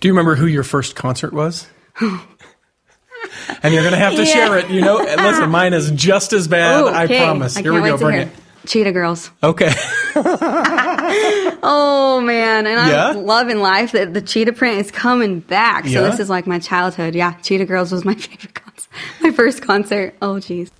[0.00, 1.66] Do you remember who your first concert was?
[2.00, 4.32] and you're going to have to Yeah.
[4.32, 4.70] share it.
[4.70, 6.80] You know, listen, mine is just as bad.
[6.80, 7.56] Ooh, I promise.
[7.56, 7.96] I Here we go.
[7.98, 8.28] Bring it.
[8.66, 9.30] Cheetah Girls.
[9.42, 9.72] Okay.
[11.60, 13.12] Oh man, and I'm Yeah?
[13.20, 15.84] loving life that the cheetah print is coming back.
[15.84, 16.00] So Yeah?
[16.10, 17.14] this is like my childhood.
[17.14, 18.88] Yeah, Cheetah Girls was my favorite concert.
[19.22, 20.14] My first concert.
[20.20, 20.70] Oh jeez.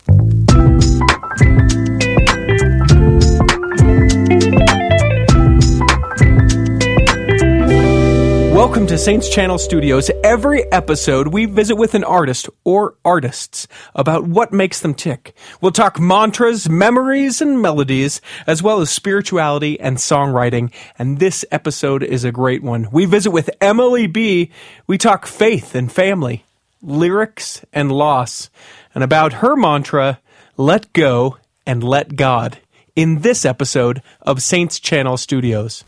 [8.58, 10.10] Welcome to Saints Channel Studios.
[10.24, 15.32] Every episode, we visit with an artist or artists about what makes them tick.
[15.60, 20.72] We'll talk mantras, memories, and melodies, as well as spirituality and songwriting.
[20.98, 22.88] And this episode is a great one.
[22.90, 24.50] We visit with Emily B.
[24.88, 26.44] We talk faith and family,
[26.82, 28.50] lyrics and loss,
[28.92, 30.18] and about her mantra,
[30.56, 32.58] let go and let God,
[32.96, 35.84] in this episode of Saints Channel Studios.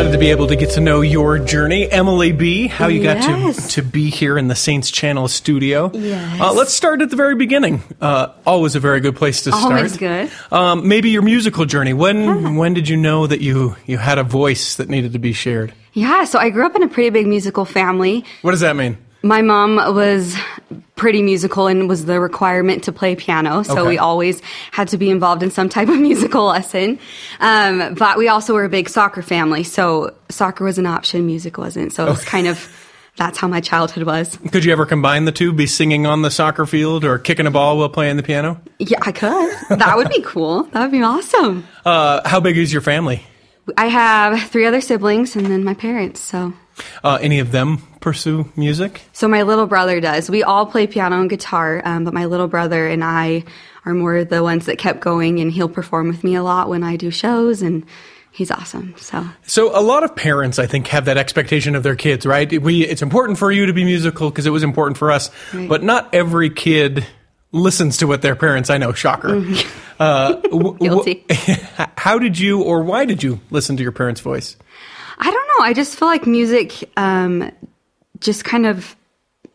[0.00, 2.68] Excited to be able to get to know your journey, Emily B.
[2.68, 3.74] How you got Yes.
[3.74, 5.90] to to be here in the Saints Channel studio.
[5.92, 6.40] Yes.
[6.40, 7.82] Uh, let's start at the very beginning.
[8.00, 9.74] Uh, always a very good place to start.
[9.74, 10.30] Always good.
[10.50, 11.92] Um, maybe your musical journey.
[11.92, 15.34] When when did you know that you you had a voice that needed to be
[15.34, 15.74] shared?
[15.92, 18.24] Yeah, so I grew up in a pretty big musical family.
[18.40, 18.96] What does that mean?
[19.22, 20.34] My mom was
[20.96, 23.62] pretty musical and was the requirement to play piano.
[23.62, 23.88] So Okay.
[23.88, 24.40] we always
[24.70, 26.98] had to be involved in some type of musical lesson.
[27.40, 29.62] Um, but we also were a big soccer family.
[29.62, 31.92] So soccer was an option, music wasn't.
[31.92, 32.68] So it was kind of,
[33.16, 34.38] that's how my childhood was.
[34.52, 35.52] Could you ever combine the two?
[35.52, 38.60] Be singing on the soccer field or kicking a ball while playing the piano?
[38.78, 39.78] Yeah, I could.
[39.78, 40.64] That would be cool.
[40.72, 41.66] That would be awesome.
[41.84, 43.22] Uh, how big is your family?
[43.76, 46.20] I have three other siblings and then my parents.
[46.20, 46.52] So,
[47.04, 49.02] Uh, any of them pursue music?
[49.12, 50.30] so my little brother does.
[50.30, 53.44] We all play piano and guitar, um, but my little brother and I
[53.84, 56.82] are more the ones that kept going, and he'll perform with me a lot when
[56.82, 57.84] I do shows, and
[58.30, 58.94] he's awesome.
[58.98, 62.60] So, So a lot of parents, I think, have that expectation of their kids, right?
[62.62, 65.68] We, it's important for you to be musical because it was important for us, Right.
[65.68, 67.06] but not every kid
[67.52, 68.70] listens to what their parents.
[68.70, 69.44] I know, shocker.
[69.98, 71.24] Uh, w- w- Guilty.
[71.98, 74.56] how did you, or why did you listen to your parents' voice?
[75.18, 75.64] I don't know.
[75.64, 77.50] I just feel like music um,
[78.20, 78.96] just kind of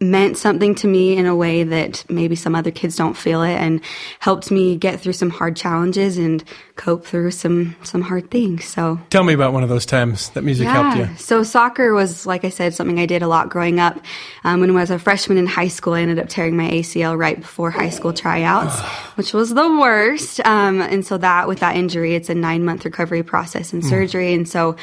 [0.02, 3.56] meant something to me in a way that maybe some other kids don't feel it
[3.56, 3.80] and
[4.20, 6.44] helped me get through some hard challenges and
[6.76, 8.66] cope through some some hard things.
[8.66, 11.08] So Tell me about one of those times that music helped you.
[11.18, 13.98] So soccer was, like I said, something I did a lot growing up.
[14.44, 17.18] Um, when I was a freshman in high school, I ended up tearing my ACL
[17.18, 18.78] right before high school tryouts,
[19.16, 20.46] which was the worst.
[20.46, 24.34] Um, and so that, with that injury, it's a nine month recovery process and surgery.
[24.34, 24.76] And so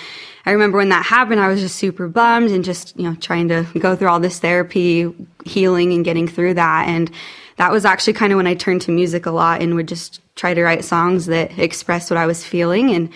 [0.44, 3.48] I remember when that happened, I was just super bummed and just, you know, trying
[3.48, 5.14] to go through all this therapy,
[5.44, 6.88] healing and getting through that.
[6.88, 7.10] And
[7.56, 10.20] that was actually kind of when I turned to music a lot and would just
[10.34, 12.91] try to write songs that expressed what I was feeling.
[12.91, 13.10] And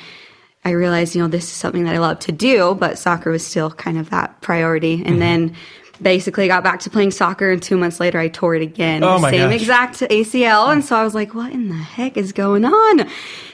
[0.64, 3.46] I realized, you know, this is something that I love to do, but soccer was
[3.46, 4.98] still kind of that priority.
[4.98, 5.08] Mm-hmm.
[5.08, 5.56] And then
[6.00, 9.02] basically got back to playing soccer and two months later I tore it again.
[9.02, 9.60] Oh my same gosh.
[9.60, 10.72] exact ACL.
[10.72, 13.08] And so I was like, what in the heck is going on?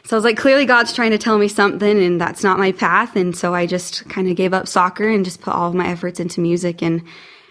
[0.04, 2.72] So I was like, clearly God's trying to tell me something and that's not my
[2.72, 3.16] path.
[3.16, 5.86] And so I just kind of gave up soccer and just put all of my
[5.86, 7.02] efforts into music and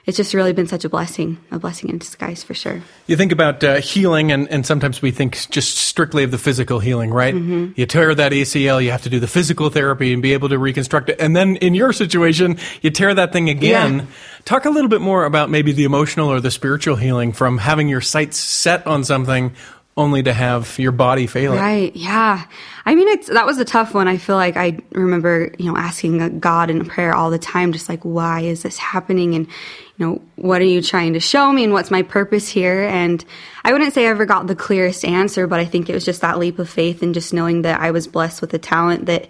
[0.05, 2.81] it's just really been such a blessing, a blessing in disguise for sure.
[3.07, 6.79] You think about uh, healing, and, and sometimes we think just strictly of the physical
[6.79, 7.35] healing, right?
[7.35, 7.73] Mm-hmm.
[7.75, 10.57] You tear that ACL, you have to do the physical therapy and be able to
[10.57, 11.19] reconstruct it.
[11.19, 13.99] And then in your situation, you tear that thing again.
[13.99, 14.05] Yeah.
[14.45, 17.87] Talk a little bit more about maybe the emotional or the spiritual healing from having
[17.87, 19.53] your sights set on something
[19.97, 21.53] only to have your body fail.
[21.53, 21.95] Right.
[21.95, 22.45] Yeah.
[22.85, 24.07] I mean, it's that was a tough one.
[24.07, 27.89] I feel like I remember, you know, asking God in prayer all the time, just
[27.89, 29.35] like, why is this happening?
[29.35, 29.47] And,
[30.01, 31.63] you know, what are you trying to show me?
[31.63, 32.85] And what's my purpose here?
[32.85, 33.23] And
[33.63, 36.21] I wouldn't say I ever got the clearest answer, but I think it was just
[36.21, 39.27] that leap of faith and just knowing that I was blessed with a talent that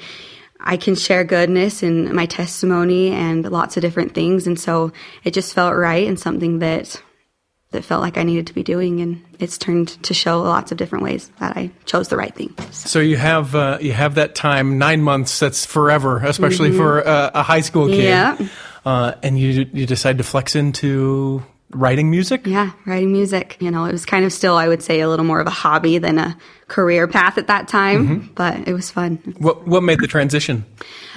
[0.62, 4.48] I can share goodness and my testimony and lots of different things.
[4.48, 4.94] And so
[5.26, 7.02] it just felt right and something that
[7.72, 10.78] that felt like I needed to be doing, and it's turned to show lots of
[10.78, 12.54] different ways that I chose the right thing.
[12.72, 15.40] So you have uh, you have that time nine months.
[15.40, 18.00] That's forever, especially for a, a high school kid.
[18.00, 18.44] Mm-hmm.
[18.44, 18.50] Yeah.
[18.86, 21.44] Uh, and you you decide to flex into
[21.74, 22.46] writing music.
[22.46, 23.58] Yeah, writing music.
[23.60, 25.52] You know, it was kind of still, I would say, a little more of a
[25.52, 26.38] hobby than a
[26.68, 29.18] career path at that time, but it was fun.
[29.38, 30.66] What what made the transition?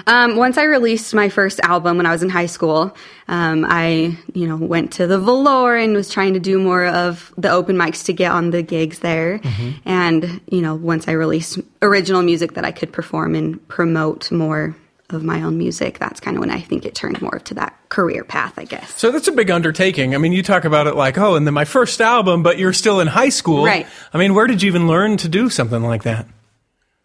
[0.06, 2.94] Um, once I released my first album when I was in high school,
[3.28, 7.32] um, I, you know, went to the Velour and was trying to do more of
[7.38, 9.40] the open mics to get on the gigs there.
[9.84, 14.76] And, you know, once I released original music that I could perform and promote more
[15.14, 17.78] of my own music, that's kind of when I think it turned more to that
[17.88, 18.98] career path, I guess.
[18.98, 20.14] So that's a big undertaking.
[20.14, 22.72] I mean, you talk about it like, oh, and then my first album, but you're
[22.72, 23.64] still in high school.
[23.64, 23.86] Right.
[24.12, 26.26] I mean, where did you even learn to do something like that?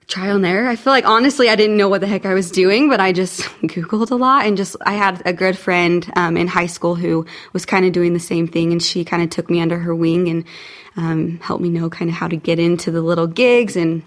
[0.09, 0.67] trial and error.
[0.67, 3.13] I feel like honestly, I didn't know what the heck I was doing, but I
[3.13, 6.95] just Googled a lot and just, I had a good friend um, in high school
[6.95, 9.77] who was kind of doing the same thing and she kind of took me under
[9.77, 10.45] her wing and
[10.97, 13.75] um, helped me know kind of how to get into the little gigs.
[13.75, 14.01] And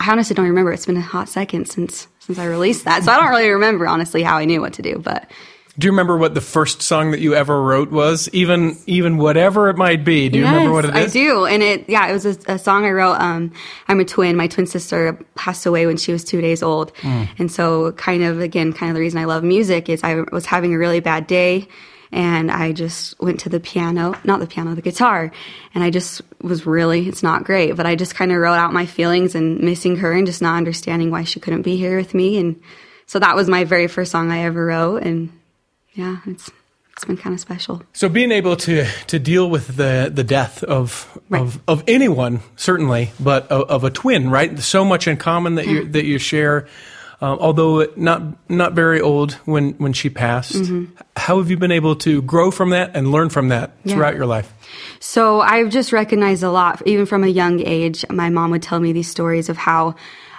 [0.00, 0.72] I honestly don't remember.
[0.72, 3.04] It's been a hot second since, since I released that.
[3.04, 5.30] So I don't really remember honestly how I knew what to do, but
[5.78, 8.30] do you remember what the first song that you ever wrote was?
[8.32, 10.30] Even even whatever it might be.
[10.30, 11.10] Do you yes, remember what it is?
[11.10, 11.44] I do.
[11.44, 13.20] And it yeah, it was a, a, song I wrote.
[13.20, 13.52] Um,
[13.86, 14.36] I'm a twin.
[14.36, 16.94] My twin sister passed away when she was two days old.
[16.96, 17.28] Mm.
[17.38, 20.46] And so kind of again, kind of the reason I love music is I was
[20.46, 21.68] having a really bad day
[22.16, 25.30] and I just went to the piano, not the piano, the guitar,
[25.74, 28.72] and I just was really, it's not great, but I just kind of wrote out
[28.72, 32.14] my feelings and missing her and just not understanding why she couldn't be here with
[32.14, 32.38] me.
[32.38, 32.58] And
[33.04, 35.02] so that was my very first song I ever wrote.
[35.02, 35.30] And
[35.92, 36.50] yeah, it's
[36.92, 37.82] it's been kind of special.
[37.92, 41.42] So being able to to deal with the the death of right.
[41.42, 44.58] of, of anyone certainly, but of, of, a twin, right?
[44.58, 45.72] So much in common that yeah.
[45.72, 46.66] you that you share.
[47.20, 50.84] Uh, although not not very old when when she passed, mm-hmm.
[51.16, 53.94] how have you been able to grow from that and learn from that yeah.
[53.94, 54.52] throughout your life?
[55.00, 58.04] So I've just recognized a lot, even from a young age.
[58.10, 59.94] My mom would tell me these stories of how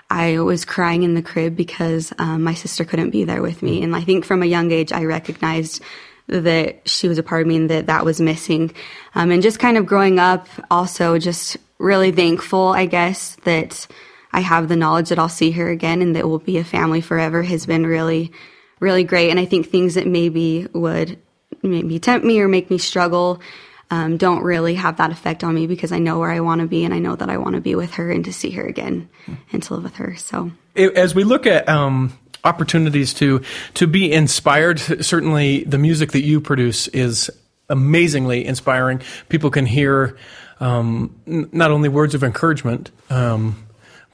[0.10, 3.82] I was crying in the crib because um, my sister couldn't be there with me.
[3.82, 5.82] And I think from a young age, I recognized
[6.28, 8.74] that she was a part of me and that that was missing.
[9.16, 13.88] Um, and just kind of growing up, also just really thankful, I guess, that
[14.38, 17.02] I have the knowledge that I'll see her again and that we'll be a family
[17.02, 18.32] forever has been really,
[18.80, 19.32] really great.
[19.32, 21.18] And I think things that maybe would
[21.64, 23.42] maybe tempt me or make me struggle
[23.90, 26.68] um, don't really have that effect on me because I know where I want to
[26.68, 28.64] be and I know that I want to be with her and to see her
[28.64, 29.10] again
[29.52, 30.16] and to live with her.
[30.16, 33.42] So as we look at um, opportunities to
[33.74, 37.32] to be inspired, certainly the music that you produce is
[37.70, 39.02] amazingly inspiring.
[39.30, 40.16] People can hear
[40.60, 43.67] um, n- not only words of encouragement, um,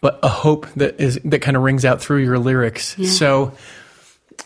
[0.04, 2.94] but a hope that is that kind of rings out through your lyrics.
[3.00, 3.10] Yeah.
[3.10, 3.54] So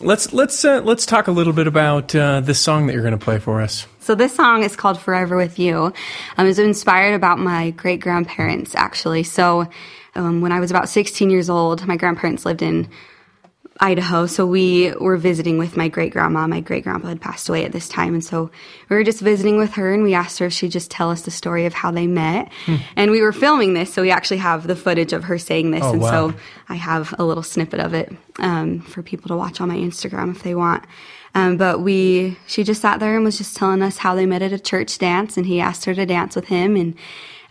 [0.00, 3.18] let's let's uh, let's talk a little bit about uh, this song that you're going
[3.18, 3.84] to play for us.
[3.98, 5.92] So this song is called "Forever with You."
[6.36, 9.24] Um, it was inspired about my great grandparents, actually.
[9.24, 9.68] So
[10.14, 12.88] um, when I was about 16 years old, my grandparents lived in
[13.80, 14.26] Idaho.
[14.26, 16.46] So we were visiting with my great grandma.
[16.46, 18.14] My great grandpa had passed away at this time.
[18.14, 18.50] And so
[18.88, 21.22] we were just visiting with her and we asked her if she'd just tell us
[21.22, 22.50] the story of how they met.
[22.66, 22.76] Hmm.
[22.96, 23.92] And we were filming this.
[23.92, 25.84] So we actually have the footage of her saying this.
[25.84, 26.10] Oh, and wow.
[26.10, 26.34] so
[26.68, 30.34] I have a little snippet of it um, for people to watch on my Instagram
[30.34, 30.84] if they want.
[31.34, 34.42] Um, but we, she just sat there and was just telling us how they met
[34.42, 36.74] at a church dance and he asked her to dance with him.
[36.74, 36.94] And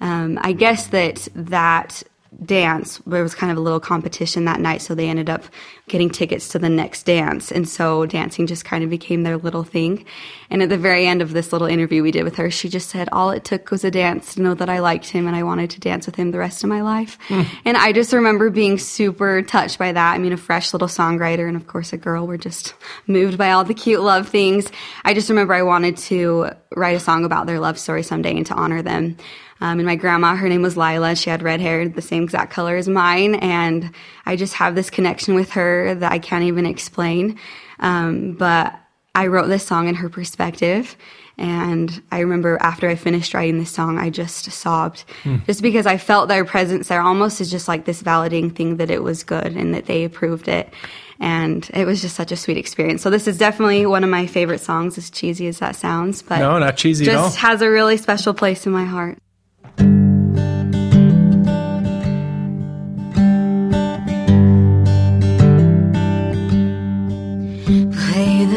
[0.02, 2.04] um, I guess that that
[2.44, 3.02] dance.
[3.06, 5.44] There was kind of a little competition that night, so they ended up
[5.88, 7.52] getting tickets to the next dance.
[7.52, 10.06] And so dancing just kind of became their little thing.
[10.50, 12.90] And at the very end of this little interview we did with her, she just
[12.90, 15.44] said, All it took was a dance to know that I liked him and I
[15.44, 17.18] wanted to dance with him the rest of my life.
[17.28, 17.48] Mm.
[17.66, 20.14] And I just remember being super touched by that.
[20.14, 22.28] I mean, a fresh little songwriter and, of course, a girl.
[22.28, 22.74] We're just
[23.08, 24.72] moved by all the cute love things.
[25.04, 28.46] I just remember I wanted to write a song about their love story someday and
[28.46, 29.18] to honor them.
[29.60, 31.16] Um, and my grandma, her name was Lila.
[31.16, 33.36] She had red hair, the same exact color as mine.
[33.36, 33.92] And
[34.26, 37.40] I just have this connection with her that I can't even explain.
[37.80, 38.74] Um, but
[39.16, 40.96] I wrote this song in her perspective.
[41.40, 45.46] And I remember after I finished writing this song, I just sobbed mm.
[45.46, 48.90] just because I felt their presence there almost as just like this validating thing that
[48.90, 50.74] it was good and that they approved it.
[51.20, 53.02] And it was just such a sweet experience.
[53.04, 56.40] So this is definitely one of my favorite songs, as cheesy as that sounds, but
[56.40, 59.18] no, not cheesy just has a really special place in my heart.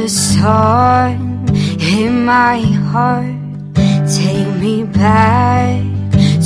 [0.08, 1.48] Song
[1.80, 3.36] in my heart.
[4.16, 5.82] Take me back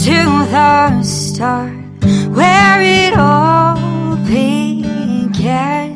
[0.05, 0.19] to
[0.55, 1.73] the start
[2.37, 5.93] where it all began.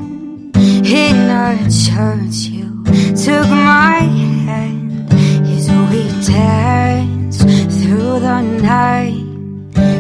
[0.85, 2.85] In a church, you
[3.25, 4.01] took my
[4.47, 5.13] hand
[5.55, 7.43] as we danced
[7.79, 9.27] through the night,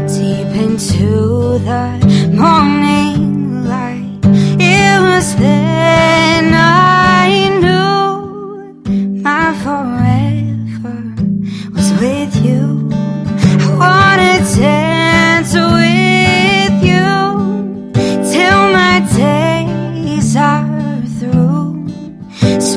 [0.08, 1.86] deep into the
[2.32, 4.20] morning light.
[4.60, 6.27] It was then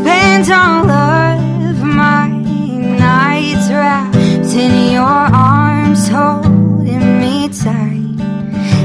[0.02, 4.16] Spend all of my nights wrapped
[4.56, 8.20] in your arms, holding me tight,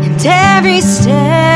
[0.04, 1.55] and every step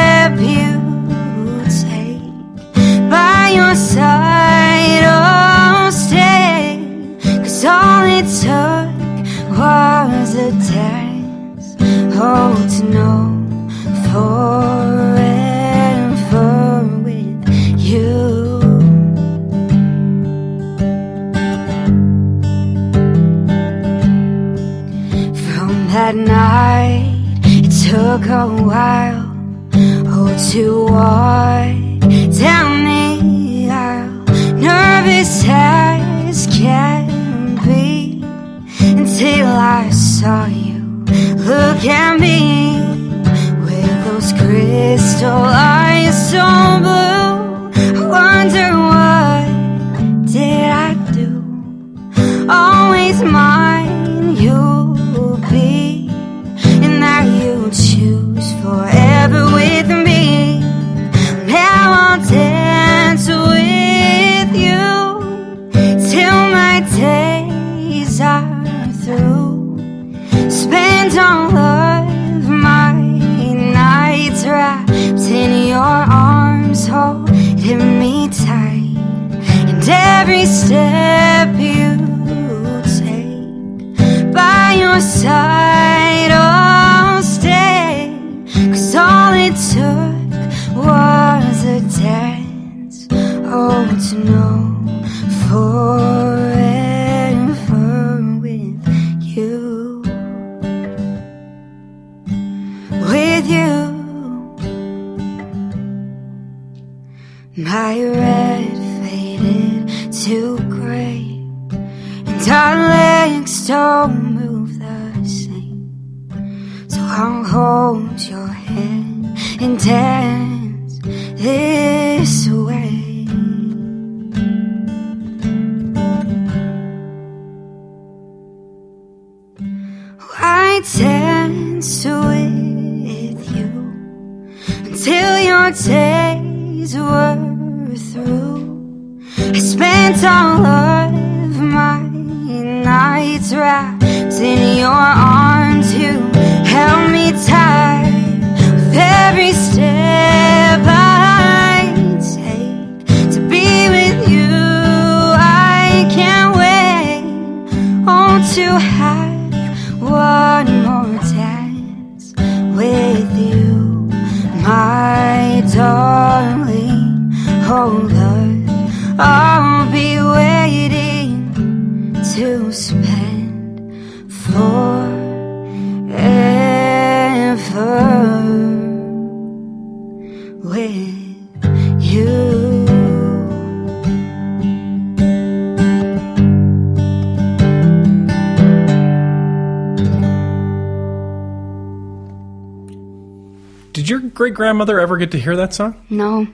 [194.71, 196.01] grandmother ever get to hear that song?
[196.11, 196.47] No.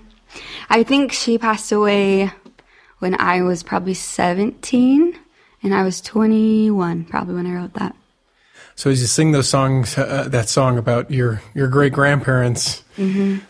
[0.70, 2.32] I think she passed away
[2.98, 5.18] when I was probably 17
[5.62, 7.94] and I was 21 probably when I wrote that.
[8.74, 12.82] So as you sing those songs, uh, that song about your your great grandparents,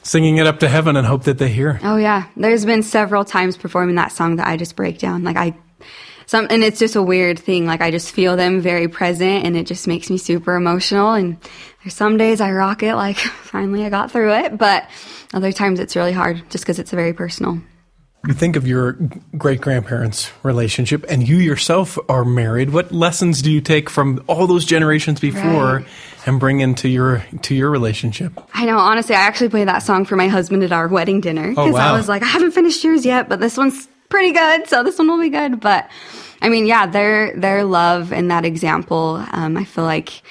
[0.03, 1.81] singing it up to heaven and hope that they hear.
[1.83, 5.25] Oh yeah, there's been several times performing that song that I just break down.
[5.25, 5.57] Like I
[6.27, 7.67] some and it's just a weird thing.
[7.67, 11.37] Like I just feel them very present and it just makes me super emotional and
[11.83, 14.89] there's some days I rock it like finally I got through it, but
[15.35, 17.61] other times it's really hard just cuz it's very personal.
[18.27, 18.99] You think of your
[19.39, 22.71] great grandparents' relationship, and you yourself are married.
[22.71, 25.87] What lessons do you take from all those generations before Right.
[26.27, 28.33] and bring into your to your relationship?
[28.53, 31.51] I know, honestly, I actually played that song for my husband at our wedding dinner
[31.57, 31.95] Oh, because wow.
[31.95, 34.99] I was like, I haven't finished yours yet, but this one's pretty good, so this
[34.99, 35.61] one will be good.
[35.61, 35.89] But
[36.41, 40.23] I mean, yeah, their their love and that example, um, I feel like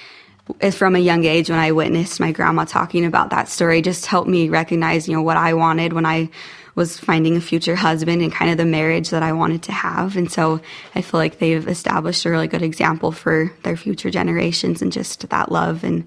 [0.60, 4.06] is from a young age when I witnessed my grandma talking about that story, just
[4.06, 6.30] helped me recognize, you know, what I wanted when I
[6.76, 10.18] was finding a future husband and kind of the marriage that I wanted to have.
[10.18, 10.62] And so
[10.94, 15.28] I feel like they've established a really good example for their future generations and just
[15.30, 16.06] that love and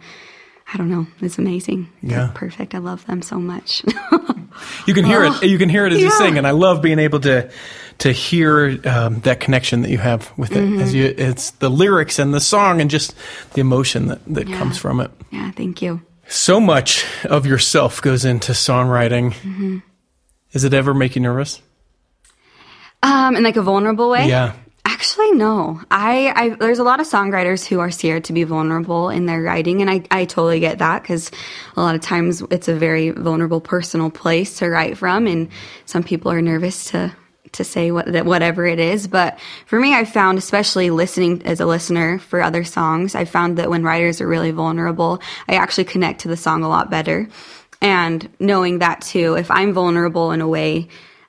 [0.73, 1.07] I don't know.
[1.21, 1.89] It's amazing.
[2.03, 2.31] They're Yeah.
[2.35, 2.75] perfect.
[2.75, 3.83] I love them so much.
[4.89, 5.43] You can hear it.
[5.45, 7.49] You can hear it as you sing, and I love being able to
[7.99, 10.81] to hear um, that connection that you have with it.
[10.81, 13.15] As you, it's the lyrics and the song, and just
[13.53, 14.59] the emotion that that Yeah.
[14.59, 15.13] comes from it.
[15.31, 16.01] yeah, thank you.
[16.27, 19.33] So much of yourself goes into songwriting.
[19.35, 19.79] Mm-hmm.
[20.53, 21.63] Does it ever make you nervous?
[23.03, 24.27] Um, in like a vulnerable way?
[24.29, 24.55] Yeah.
[24.91, 25.83] Actually, no.
[25.91, 29.43] I, I there's a lot of songwriters who are scared to be vulnerable in their
[29.43, 31.31] writing, and I, I totally get that because
[31.77, 35.51] a lot of times it's a very vulnerable personal place to write from, and
[35.85, 37.15] some people are nervous to
[37.53, 39.07] to say what whatever it is.
[39.07, 43.59] But for me, I found, especially listening as a listener for other songs, I found
[43.59, 47.29] that when writers are really vulnerable, I actually connect to the song a lot better.
[47.83, 50.89] And knowing that too, if I'm vulnerable in a way,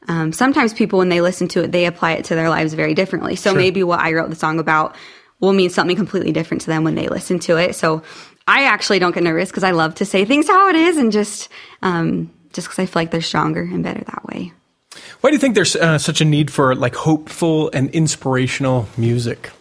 [0.10, 2.96] um, sometimes people when they listen to it, they apply it to their lives very
[2.96, 3.36] differently.
[3.36, 3.58] So sure.
[3.58, 4.96] maybe what I wrote the song about
[5.40, 7.76] will mean something completely different to them when they listen to it.
[7.76, 8.02] So
[8.48, 11.12] I actually don't get nervous because I love to say things how it is and
[11.12, 11.50] just
[11.84, 14.52] um, just because I feel like they're stronger and better that way.
[15.22, 19.52] Why do you think there's uh, such a need for like hopeful and inspirational music?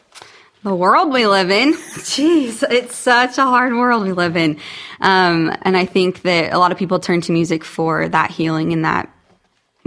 [0.62, 1.74] The world we live in.
[1.74, 4.58] Jeez, it's such a hard world we live in.
[5.00, 8.72] Um, and I think that a lot of people turn to music for that healing
[8.72, 9.12] and that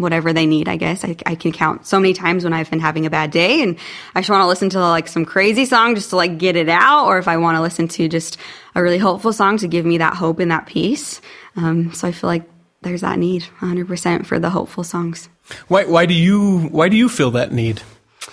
[0.02, 1.04] whatever they need, I guess.
[1.04, 3.78] I, I, can count so many times when I've been having a bad day and
[4.16, 6.70] I just want to listen to like some crazy song just to like get it
[6.70, 8.38] out, or if I want to listen to just
[8.76, 11.22] a really hopeful song to give me that hope and that peace.
[11.56, 12.44] Um, so I feel like
[12.82, 15.30] there's that need 100% for the hopeful songs.
[15.68, 17.82] Why, why do you, why do you feel that need?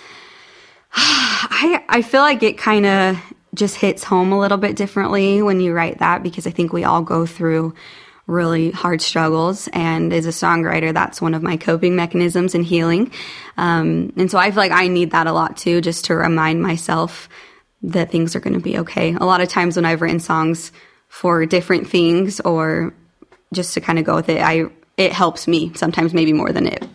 [0.94, 3.18] I, I feel like it kind of
[3.54, 6.84] just hits home a little bit differently when you write that because I think we
[6.84, 7.74] all go through
[8.28, 9.68] really hard struggles.
[9.72, 13.10] And as a songwriter, that's one of my coping mechanisms in healing.
[13.56, 16.62] Um, and so I feel like I need that a lot too, just to remind
[16.62, 17.28] myself
[17.82, 19.14] that things are going to be okay.
[19.14, 20.70] A lot of times when I've written songs
[21.08, 22.94] for different things or
[23.52, 24.66] just to kind of go with it, I,
[24.96, 26.86] it helps me sometimes maybe more than it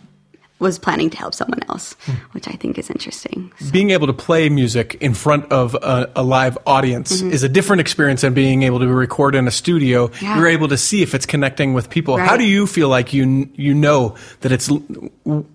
[0.64, 1.94] was planning to help someone else,
[2.32, 3.52] which I think is interesting.
[3.60, 3.70] So.
[3.70, 7.30] Being able to play music in front of a, a live audience mm-hmm.
[7.30, 10.10] is a different experience than being able to record in a studio.
[10.20, 10.36] Yeah.
[10.36, 12.16] You're able to see if it's connecting with people.
[12.16, 12.28] Right.
[12.28, 14.68] How do you feel like you you know that it's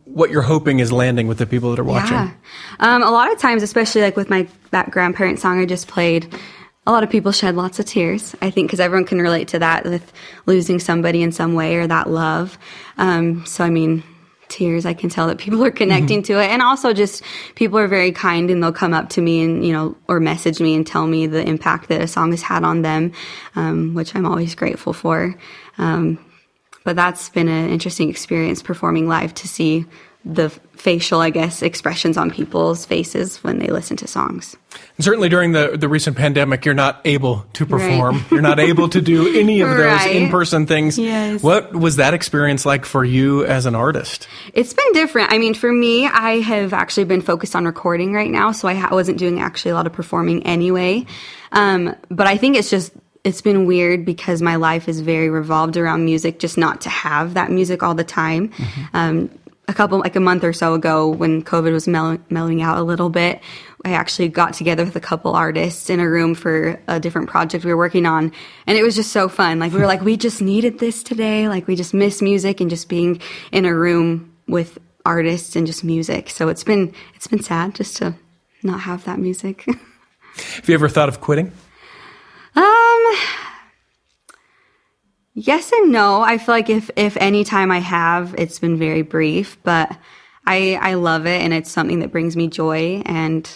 [0.05, 2.15] what you're hoping is landing with the people that are watching?
[2.15, 2.31] Yeah.
[2.79, 6.33] Um, a lot of times, especially like with my that grandparent song I just played
[6.87, 9.59] a lot of people shed lots of tears, I think, because everyone can relate to
[9.59, 10.11] that with
[10.47, 12.57] losing somebody in some way or that love.
[12.97, 14.01] Um, so, I mean,
[14.49, 14.85] tears.
[14.85, 16.33] I can tell that people are connecting mm-hmm.
[16.33, 16.49] to it.
[16.49, 17.23] And also just
[17.55, 20.59] people are very kind and they'll come up to me and, you know, or message
[20.59, 23.13] me and tell me the impact that a song has had on them,
[23.55, 25.35] um, which I'm always grateful for.
[25.77, 26.19] Um,
[26.83, 29.85] but that's been an interesting experience performing live to see
[30.25, 34.57] the facial, I guess, expressions on people's faces when they listen to songs.
[34.97, 38.17] And certainly during the, the recent pandemic, you're not able to perform.
[38.17, 38.31] Right.
[38.31, 40.15] You're not able to do any of those right.
[40.15, 40.97] in person things.
[40.97, 41.41] Yes.
[41.41, 44.27] What was that experience like for you as an artist?
[44.53, 45.31] It's been different.
[45.31, 48.73] I mean, for me, I have actually been focused on recording right now, so I
[48.73, 51.05] ha- wasn't doing actually a lot of performing anyway.
[51.53, 52.91] Um, but I think it's just
[53.23, 57.33] it's been weird because my life is very revolved around music, just not to have
[57.33, 58.49] that music all the time.
[58.49, 58.95] Mm-hmm.
[58.95, 59.29] Um,
[59.69, 62.83] a couple like a month or so ago when covid was mellow, mellowing out a
[62.83, 63.39] little bit
[63.85, 67.63] i actually got together with a couple artists in a room for a different project
[67.63, 68.31] we were working on
[68.67, 69.59] and it was just so fun.
[69.59, 71.47] Like we were like we just needed this today.
[71.47, 75.83] Like we just miss music and just being in a room with artists and just
[75.83, 76.29] music.
[76.29, 78.15] So it's been it's been sad just to
[78.63, 79.65] not have that music.
[80.35, 81.51] Have you ever thought of quitting?
[82.55, 83.17] Um
[85.39, 86.21] Yes and no.
[86.21, 89.97] I feel like if if any time I have, it's been very brief, but
[90.45, 93.49] I I love it and it's something that brings me joy and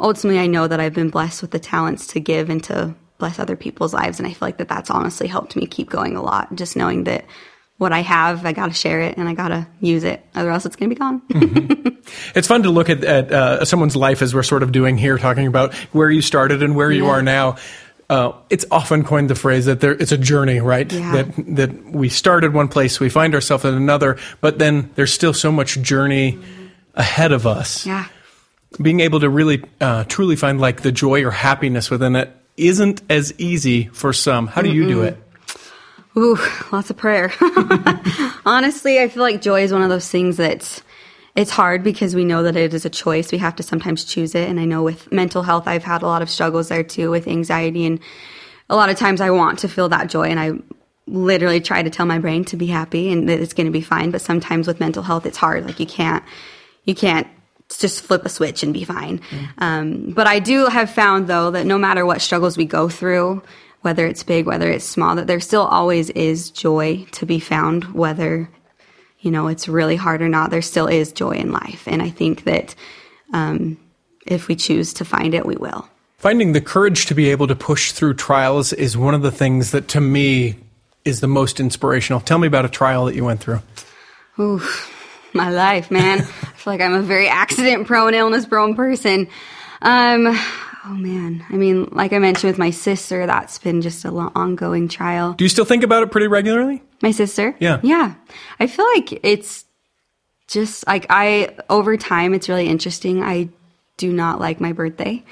[0.00, 3.38] ultimately I know that I've been blessed with the talents to give and to bless
[3.38, 6.22] other people's lives and I feel like that that's honestly helped me keep going a
[6.22, 7.24] lot just knowing that
[7.78, 10.50] what I have, I got to share it and I got to use it, or
[10.50, 11.20] else it's going to be gone.
[11.28, 11.88] mm-hmm.
[12.34, 15.18] It's fun to look at, at uh, someone's life as we're sort of doing here,
[15.18, 16.98] talking about where you started and where yeah.
[16.98, 17.56] you are now.
[18.12, 20.92] Uh, it's often coined the phrase that there, it's a journey, right?
[20.92, 21.12] Yeah.
[21.12, 25.10] That that we start at one place, we find ourselves at another, but then there's
[25.14, 26.38] still so much journey
[26.92, 27.86] ahead of us.
[27.86, 28.06] Yeah.
[28.82, 33.00] Being able to really, uh, truly find like the joy or happiness within it isn't
[33.08, 34.46] as easy for some.
[34.46, 34.74] How do Mm-mm.
[34.74, 35.16] you do it?
[36.14, 36.38] Ooh,
[36.70, 37.32] lots of prayer.
[38.44, 40.82] Honestly, I feel like joy is one of those things that's
[41.34, 43.32] it's hard because we know that it is a choice.
[43.32, 44.48] We have to sometimes choose it.
[44.48, 47.26] And I know with mental health, I've had a lot of struggles there too with
[47.26, 47.86] anxiety.
[47.86, 48.00] And
[48.68, 50.52] a lot of times I want to feel that joy and I
[51.06, 53.80] literally try to tell my brain to be happy and that it's going to be
[53.80, 54.10] fine.
[54.10, 55.64] But sometimes with mental health, it's hard.
[55.64, 56.22] Like you can't,
[56.84, 57.26] you can't
[57.78, 59.18] just flip a switch and be fine.
[59.18, 59.48] Mm.
[59.58, 63.42] Um, but I do have found though that no matter what struggles we go through,
[63.80, 67.94] whether it's big, whether it's small, that there still always is joy to be found,
[67.94, 68.50] whether
[69.22, 71.84] you know, it's really hard or not, there still is joy in life.
[71.86, 72.74] And I think that
[73.32, 73.78] um,
[74.26, 75.88] if we choose to find it, we will.
[76.18, 79.70] Finding the courage to be able to push through trials is one of the things
[79.70, 80.56] that to me
[81.04, 82.20] is the most inspirational.
[82.20, 83.60] Tell me about a trial that you went through.
[84.38, 84.62] Ooh,
[85.32, 86.18] my life, man.
[86.20, 89.28] I feel like I'm a very accident prone, illness prone person.
[89.80, 90.38] Um,
[90.84, 91.44] Oh man.
[91.48, 95.34] I mean, like I mentioned with my sister, that's been just a long, ongoing trial.
[95.34, 96.82] Do you still think about it pretty regularly?
[97.02, 97.54] My sister?
[97.60, 97.78] Yeah.
[97.82, 98.14] Yeah.
[98.58, 99.64] I feel like it's
[100.48, 103.22] just like I over time it's really interesting.
[103.22, 103.48] I
[103.96, 105.22] do not like my birthday.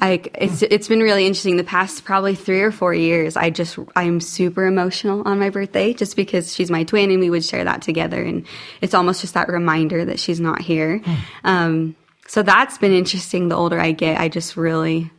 [0.00, 3.36] Like it's it's been really interesting the past probably 3 or 4 years.
[3.36, 7.30] I just I'm super emotional on my birthday just because she's my twin and we
[7.30, 8.46] would share that together and
[8.80, 11.02] it's almost just that reminder that she's not here.
[11.44, 11.96] Um
[12.28, 14.20] so that's been interesting the older I get.
[14.20, 15.10] I just really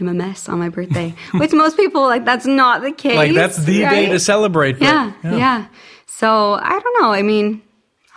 [0.00, 3.16] am a mess on my birthday, which most people like that's not the case.
[3.16, 3.90] Like that's the right?
[3.90, 4.74] day to celebrate.
[4.74, 5.66] but- Yeah, yeah,
[6.06, 7.12] So I don't know.
[7.12, 7.62] I mean,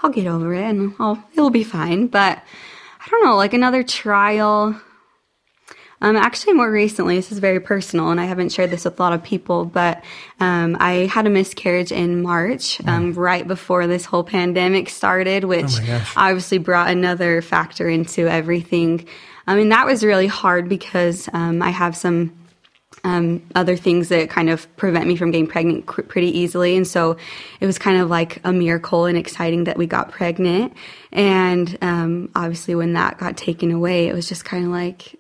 [0.04, 2.08] I'll get over it and I'll, it'll be fine.
[2.08, 2.44] But
[3.04, 4.80] I don't know, like another trial.
[6.02, 9.04] Um, actually, more recently, this is very personal, and I haven't shared this with a
[9.04, 10.04] lot of people, but
[10.40, 15.62] um, I had a miscarriage in March, um, right before this whole pandemic started, which
[15.62, 16.00] Mm.
[16.00, 19.06] Oh obviously brought another factor into everything.
[19.46, 22.34] I mean, that was really hard because um, I have some
[23.04, 26.76] um, other things that kind of prevent me from getting pregnant cr- pretty easily.
[26.76, 27.18] And so
[27.60, 30.74] it was kind of like a miracle and exciting that we got pregnant.
[31.12, 35.16] And um, obviously, when that got taken away, it was just kind of like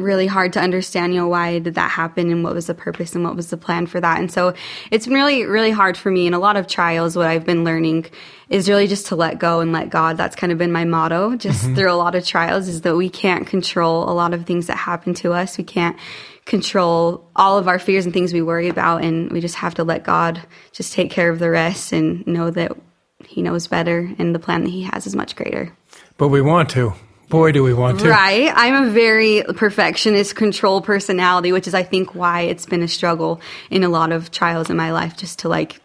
[0.00, 3.14] really hard to understand, you know, why did that happen and what was the purpose
[3.14, 4.18] and what was the plan for that.
[4.18, 4.54] And so
[4.90, 6.26] it's been really, really hard for me.
[6.26, 8.06] And a lot of trials, what I've been learning
[8.48, 10.16] is really just to let go and let God.
[10.16, 11.74] That's kind of been my motto just mm-hmm.
[11.74, 14.76] through a lot of trials is that we can't control a lot of things that
[14.76, 15.56] happen to us.
[15.56, 15.96] We can't
[16.46, 19.04] control all of our fears and things we worry about.
[19.04, 20.40] And we just have to let God
[20.72, 22.72] just take care of the rest and know that
[23.26, 25.72] he knows better and the plan that he has is much greater.
[26.16, 26.94] But we want to.
[27.30, 28.10] Boy, do we want to.
[28.10, 28.52] Right.
[28.54, 33.40] I'm a very perfectionist control personality, which is, I think, why it's been a struggle
[33.70, 35.80] in a lot of trials in my life just to like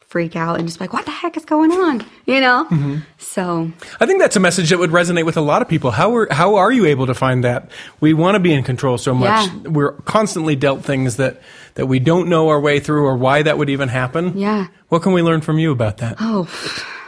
[0.00, 2.04] freak out and just be like, what the heck is going on?
[2.26, 2.66] You know?
[2.68, 2.96] Mm-hmm.
[3.18, 5.92] So, I think that's a message that would resonate with a lot of people.
[5.92, 7.70] How are how are you able to find that?
[8.00, 9.46] We want to be in control so much.
[9.46, 9.68] Yeah.
[9.70, 11.40] We're constantly dealt things that
[11.74, 14.36] that we don't know our way through or why that would even happen.
[14.36, 14.66] yeah.
[14.88, 16.16] What can we learn from you about that?
[16.18, 16.42] Oh,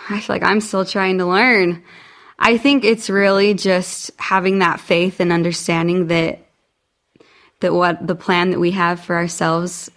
[0.08, 1.82] I feel like I'm still trying to learn.
[2.44, 6.40] I think it's really just having that faith and understanding that
[7.60, 9.88] that what the plan that we have for ourselves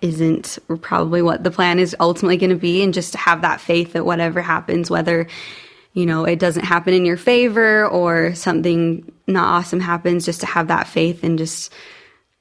[0.00, 3.60] isn't probably what the plan is ultimately going to be and just to have that
[3.60, 5.28] faith that whatever happens whether
[5.92, 10.46] you know it doesn't happen in your favor or something not awesome happens just to
[10.46, 11.72] have that faith and just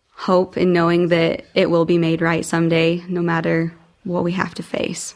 [0.10, 3.72] hope and knowing that it will be made right someday no matter
[4.06, 5.14] what we have to face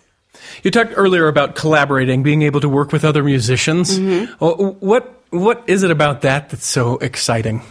[0.63, 3.99] You talked earlier about collaborating, being able to work with other musicians.
[3.99, 4.45] Mm-hmm.
[4.85, 7.61] What what is it about that that's so exciting?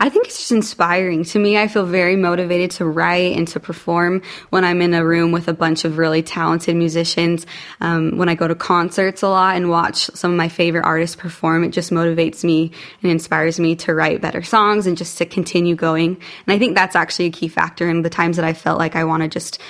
[0.00, 1.24] I think it's just inspiring.
[1.24, 5.04] To me, I feel very motivated to write and to perform when I'm in a
[5.04, 7.46] room with a bunch of really talented musicians.
[7.80, 11.16] Um, when I go to concerts a lot and watch some of my favorite artists
[11.16, 15.26] perform, it just motivates me and inspires me to write better songs and just to
[15.26, 16.16] continue going.
[16.46, 18.96] And I think that's actually a key factor in the times that I felt like
[18.96, 19.60] I want to just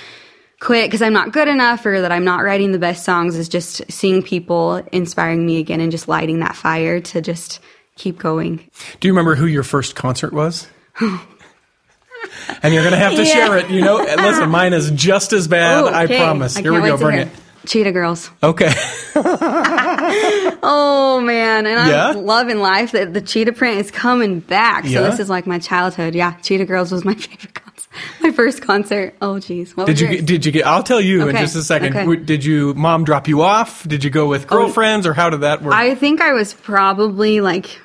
[0.65, 3.47] quit because I'm not good enough or that I'm not writing the best songs is
[3.47, 7.59] just seeing people inspiring me again and just lighting that fire to just
[7.95, 8.57] keep going.
[8.99, 10.67] Do you remember who your first concert was?
[10.99, 13.33] and you're going to have to Yeah.
[13.33, 13.69] share it.
[13.69, 15.85] You know, listen, mine is just as bad.
[15.85, 16.17] I Okay.
[16.17, 16.57] promise.
[16.57, 16.97] I Here we go.
[16.97, 17.29] Bring it.
[17.65, 18.29] Cheetah Girls.
[18.43, 18.71] Okay.
[20.67, 22.09] Oh man, and Yeah?
[22.09, 22.91] I'm loving life.
[22.91, 24.83] That the cheetah print is coming back.
[24.85, 25.01] So Yeah?
[25.01, 26.15] this is like my childhood.
[26.15, 27.53] Yeah, Cheetah Girls was my favorite
[28.21, 29.15] My first concert.
[29.21, 30.21] Oh geez, what Did you yours?
[30.23, 30.65] did you get?
[30.65, 31.95] I'll tell you in just a second.
[31.95, 32.15] okay.
[32.23, 33.87] Did you mom drop you off?
[33.87, 35.73] Did you go with girlfriends or how did that work?
[35.73, 37.79] I think I was probably like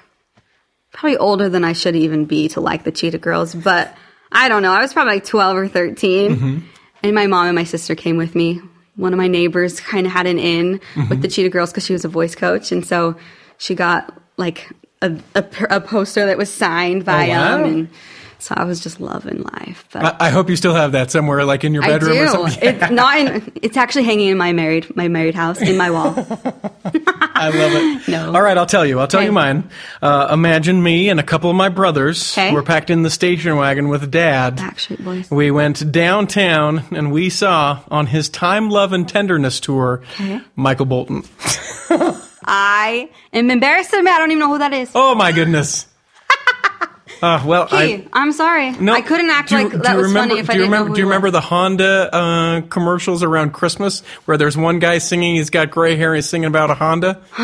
[0.92, 3.94] probably older than I should even be to like the Cheetah Girls, but
[4.32, 4.72] I don't know.
[4.72, 6.30] I was probably like 12 or 13.
[6.36, 6.58] Mm-hmm.
[7.02, 8.60] And my mom and my sister came with me.
[8.96, 11.08] One of my neighbors kind of had an in Mm-hmm.
[11.08, 12.72] with the Cheetah Girls because she was a voice coach.
[12.72, 13.16] And so
[13.58, 14.68] she got like
[15.00, 17.56] a, a, a poster that was signed by Oh, wow.
[17.58, 17.64] them.
[17.64, 17.88] And
[18.40, 19.84] so I was just loving life.
[19.92, 22.22] But I, I hope you still have that somewhere, like in your I bedroom do.
[22.24, 22.58] or something.
[22.62, 26.14] It's not in, it's actually hanging in my married, my married house in my wall.
[27.34, 27.90] I love it.
[28.10, 28.34] No.
[28.34, 28.98] All right, I'll tell you.
[28.98, 29.26] I'll tell Okay.
[29.26, 29.68] you mine.
[30.02, 32.52] Uh, imagine me and a couple of my brothers Okay.
[32.52, 34.56] were packed in the station wagon with dad.
[34.56, 35.30] Backstreet Boys.
[35.30, 40.40] We went downtown and we saw on his Time, Love, and Tenderness tour Okay.
[40.56, 41.22] Michael Bolton.
[42.44, 44.90] I am embarrassed to admit I don't even know who that is.
[44.94, 45.86] Oh my goodness.
[47.22, 48.70] Uh, well, Hey, I, I'm sorry.
[48.72, 50.88] no, I couldn't act you- like that was remember, funny if do I didn't remember,
[50.88, 51.32] know Do you remember was.
[51.32, 56.14] the Honda uh, commercials around Christmas where there's one guy singing, he's got gray hair,
[56.14, 57.20] he's singing about a Honda?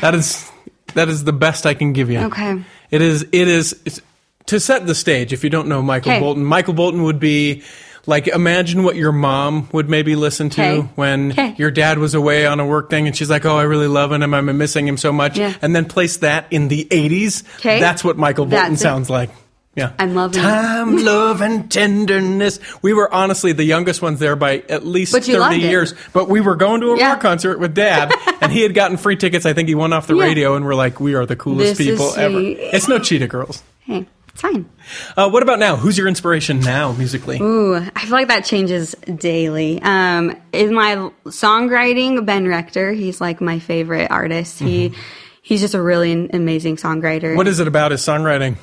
[0.00, 0.50] that is
[0.94, 2.20] that is the best I can give you.
[2.20, 2.62] Okay.
[2.90, 3.22] It is.
[3.32, 4.00] It is
[4.46, 5.32] to set the stage.
[5.32, 6.20] If you don't know Michael Okay.
[6.20, 7.62] Bolton, Michael Bolton would be
[8.06, 10.88] like imagine what your mom would maybe listen to Okay.
[10.94, 11.54] when Okay.
[11.58, 14.12] your dad was away on a work thing, and she's like, "Oh, I really love
[14.12, 14.34] him.
[14.34, 15.54] I'm missing him so much." Yeah.
[15.62, 17.42] And then place that in the '80s.
[17.60, 17.80] Okay.
[17.80, 18.82] That's what Michael Bolton That's it.
[18.82, 19.30] sounds like.
[19.76, 19.90] Yeah.
[19.98, 20.42] I'm loving it.
[20.42, 22.60] Time, love, and tenderness.
[22.82, 25.62] We were honestly the youngest ones there by at least 30 loved it.
[25.62, 25.94] years.
[26.12, 27.08] But we were going to a Yeah.
[27.08, 29.44] rock concert with dad, and he had gotten free tickets.
[29.46, 30.22] I think he won off the Yeah.
[30.22, 32.38] radio, and we're like, we are the coolest This people ever.
[32.40, 33.64] It's no Cheetah Girls.
[33.80, 34.68] Hey, it's fine.
[35.16, 35.76] Uh, what about now?
[35.76, 37.38] Who's your inspiration now musically?
[37.40, 39.80] Ooh, I feel like that changes daily.
[39.80, 44.58] Um, in my songwriting, Ben Rector, he's like my favorite artist.
[44.58, 44.92] He
[45.40, 47.22] he's just a really amazing songwriter.
[47.22, 47.36] Mm-hmm.
[47.36, 48.56] What is it about his songwriting?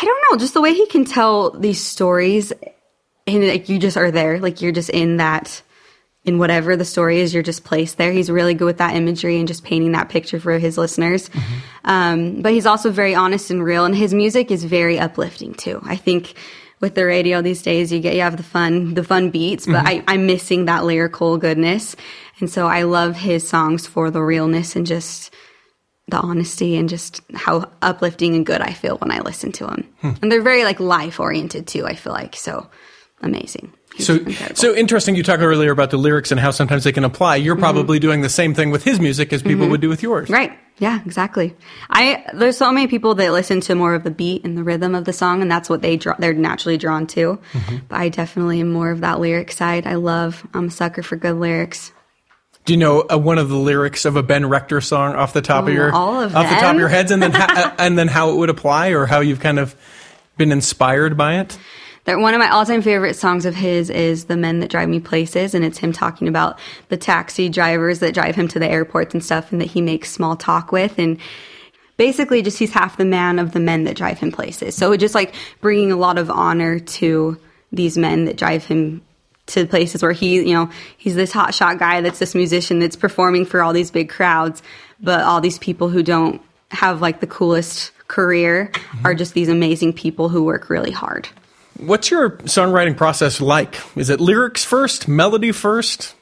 [0.00, 2.52] I don't know, just the way he can tell these stories,
[3.26, 5.60] and like you just are there, like you're just in that,
[6.26, 8.12] in whatever the story is, you're just placed there.
[8.12, 11.30] He's really good with that imagery and just painting that picture for his listeners.
[11.84, 15.80] Um, but he's also very honest and real, and his music is very uplifting too.
[15.84, 16.34] I think
[16.80, 19.86] with the radio these days, you get you have the fun, the fun beats, but
[19.86, 21.96] I, I'm missing that lyrical goodness,
[22.40, 25.32] and so I love his songs for the realness and just
[26.08, 29.88] the honesty and just how uplifting and good I feel when I listen to them.
[30.22, 32.36] And they're very like life oriented too, I feel like.
[32.36, 32.68] So
[33.22, 33.72] amazing.
[33.94, 34.56] He's So, incredible.
[34.56, 35.14] so interesting.
[35.16, 37.38] You talked earlier about the lyrics and how sometimes they can apply.
[37.38, 37.46] Mm-hmm.
[37.46, 40.28] You're probably doing the same thing with his music as people would do with yours.
[40.28, 40.52] Right.
[40.78, 41.56] Yeah, exactly.
[41.88, 44.94] I there's so many people that listen to more of the beat and the rhythm
[44.94, 47.38] of the song and that's what they draw they're naturally drawn to.
[47.88, 49.86] But I definitely am more of that lyric side.
[49.86, 51.92] I love I'm a sucker for good lyrics.
[52.66, 55.40] Do you know uh, one of the lyrics of a Ben Rector song off the
[55.40, 57.96] top of your all of off the top of your heads, and then uh, and
[57.96, 59.74] then how it would apply, or how you've kind of
[60.36, 61.56] been inspired by it?
[62.06, 65.00] That one of my all-time favorite songs of his is "The Men That Drive Me
[65.00, 69.12] Places," and it's him talking about the taxi drivers that drive him to the airports
[69.12, 71.18] and stuff, and that he makes small talk with, and
[71.96, 74.74] basically just he's half the man of the men that drive him places.
[74.74, 77.38] So just like bringing a lot of honor to
[77.72, 79.02] these men that drive him
[79.46, 83.46] to places where he, you know, he's this hotshot guy that's this musician that's performing
[83.46, 84.62] for all these big crowds,
[85.00, 88.70] but all these people who don't have like the coolest career
[89.04, 89.18] are mm-hmm.
[89.18, 91.28] just these amazing people who work really hard.
[91.78, 93.76] What's your songwriting process like?
[93.96, 96.14] Is it lyrics first, melody first?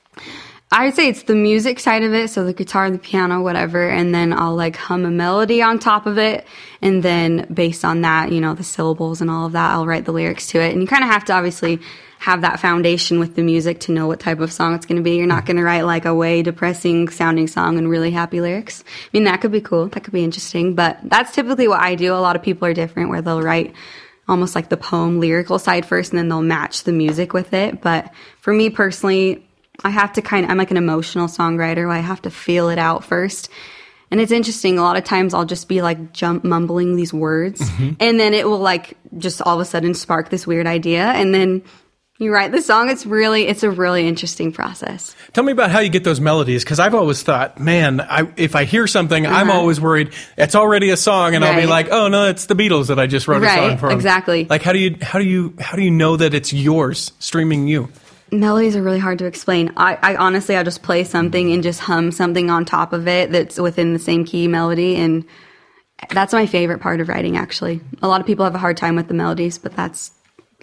[0.72, 4.12] I'd say it's the music side of it, so the guitar, the piano, whatever, and
[4.12, 6.44] then I'll like hum a melody on top of it,
[6.82, 10.04] and then based on that, you know, the syllables and all of that, I'll write
[10.04, 10.72] the lyrics to it.
[10.72, 11.78] And you kind of have to obviously
[12.18, 15.02] have that foundation with the music to know what type of song it's going to
[15.02, 15.16] be.
[15.16, 15.46] You're not mm-hmm.
[15.46, 18.82] going to write like a way depressing sounding song and really happy lyrics.
[18.82, 21.94] I mean, that could be cool, that could be interesting, but that's typically what I
[21.94, 22.14] do.
[22.14, 23.74] A lot of people are different, where they'll write
[24.28, 27.80] almost like the poem lyrical side first, and then they'll match the music with it.
[27.80, 29.46] But for me personally,
[29.82, 32.68] I have to kind of, I'm like an emotional songwriter where I have to feel
[32.68, 33.50] it out first.
[34.10, 34.78] And it's interesting.
[34.78, 37.94] A lot of times I'll just be like jump mumbling these words mm-hmm.
[37.98, 41.06] and then it will like just all of a sudden spark this weird idea.
[41.06, 41.62] And then
[42.24, 42.90] you write the song.
[42.90, 45.14] It's really, it's a really interesting process.
[45.32, 48.56] Tell me about how you get those melodies, because I've always thought, man, I, if
[48.56, 49.60] I hear something, I'm Uh-huh.
[49.60, 52.88] always worried it's already a song, and I'll be like, oh no, it's the Beatles
[52.88, 54.46] that I just wrote a song for exactly.
[54.50, 57.68] Like, how do you how do you how do you know that it's yours streaming
[57.68, 57.90] you?
[58.32, 59.72] Melodies are really hard to explain.
[59.76, 63.30] I, I honestly, I just play something and just hum something on top of it
[63.30, 64.96] that's within the same key melody.
[64.96, 65.24] And
[66.10, 67.80] that's my favorite part of writing, actually.
[68.02, 70.10] A lot of people have a hard time with the melodies, but that's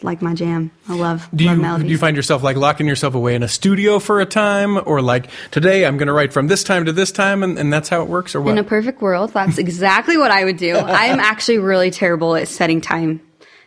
[0.04, 0.72] like my jam.
[0.90, 1.86] I love, Do love you melodies.
[1.88, 5.02] do you find yourself like locking yourself away in a studio for a time, or
[5.02, 7.90] like today I'm going to write from this time to this time, and, and that's
[7.90, 8.52] how it works, or what?
[8.52, 10.76] In a perfect world, that's exactly what I would do.
[10.78, 13.22] I'm actually really terrible at setting time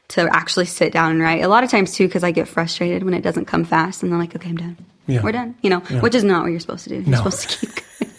[0.08, 1.42] to actually sit down and write.
[1.42, 4.12] A lot of times too, because I get frustrated when it doesn't come fast, and
[4.12, 4.76] I'm like, okay, I'm done.
[5.06, 5.22] Yeah.
[5.22, 5.54] We're done.
[5.62, 6.96] You know, which is not what you're supposed to do.
[6.96, 7.16] You're No.
[7.18, 8.13] supposed to keep going.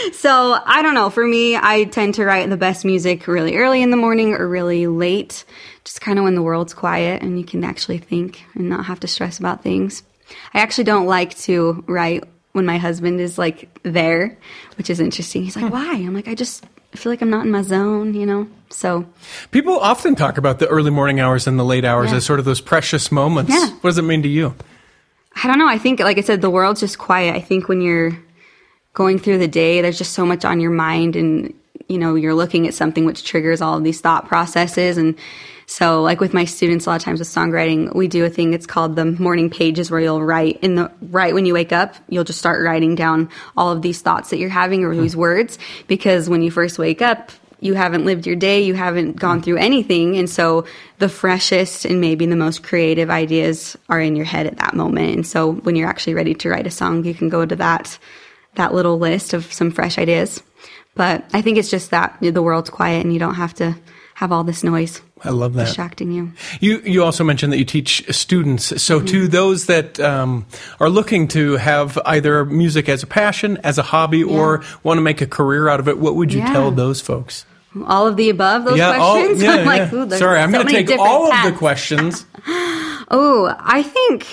[0.12, 1.10] so I don't know.
[1.10, 4.48] For me, I tend to write the best music really early in the morning or
[4.48, 5.44] really late,
[5.84, 9.00] just kind of when the world's quiet and you can actually think and not have
[9.00, 10.02] to stress about things.
[10.54, 14.36] I actually don't like to write when my husband is like there,
[14.76, 15.42] which is interesting.
[15.44, 15.72] He's like, hmm.
[15.72, 18.48] "Why?" I'm like, "I just feel like I'm not in my zone," you know.
[18.70, 19.06] So
[19.50, 22.16] People often talk about the early morning hours and the late hours Yeah.
[22.18, 23.52] as sort of those precious moments.
[23.52, 23.66] Yeah.
[23.80, 24.54] What does it mean to you?
[25.42, 25.68] I don't know.
[25.68, 27.34] I think, like I said, the world's just quiet.
[27.34, 28.16] I think when you're
[28.92, 31.54] going through the day, there's just so much on your mind, and
[31.88, 34.96] you know, you're looking at something which triggers all of these thought processes.
[34.96, 35.18] And
[35.66, 38.54] so, like with my students, a lot of times with songwriting, we do a thing.
[38.54, 41.94] It's called the morning pages, where you'll write in the right when you wake up,
[42.08, 45.00] you'll just start writing down all of these thoughts that you're having or hmm.
[45.00, 47.32] these words, because when you first wake up.
[47.62, 49.42] You haven't lived your day, you haven't gone hmm.
[49.42, 50.16] through anything.
[50.16, 50.64] And so
[50.96, 55.14] the freshest and maybe the most creative ideas are in your head at that moment.
[55.14, 57.98] And so when you're actually ready to write a song, you can go to that
[58.56, 60.42] that little list of some fresh ideas.
[60.94, 63.76] But I think it's just that the world's quiet and you don't have to
[64.14, 65.64] have all this noise I love that.
[65.66, 66.32] distracting you.
[66.60, 68.82] You you also mentioned that you teach students.
[68.82, 69.30] So to Mm-hmm.
[69.30, 70.46] those that um,
[70.78, 75.02] are looking to have either music as a passion, as a hobby, or want to
[75.02, 76.52] make a career out of it, what would you Yeah.
[76.52, 77.46] tell those folks?
[77.86, 78.64] all of the above.
[78.64, 79.42] Those yeah, all, questions.
[79.44, 82.26] yeah, I'm like, Sorry, I'm so going to take all of the questions.
[83.12, 84.26] Oh, I think